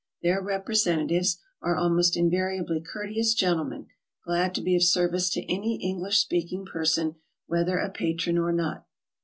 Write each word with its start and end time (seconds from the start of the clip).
Their 0.23 0.41
representatives 0.41 1.37
are 1.61 1.75
almost 1.75 2.17
invariably 2.17 2.81
courteous 2.81 3.35
gentlemen, 3.35 3.85
glad 4.25 4.55
to 4.55 4.61
be 4.63 4.75
of 4.75 4.81
service 4.81 5.29
to 5.29 5.43
any 5.45 5.75
English 5.75 6.17
speaking 6.17 6.65
person, 6.65 7.17
whether 7.45 7.77
a 7.77 7.91
patron 7.91 8.39
or 8.39 8.51
not. 8.51 8.87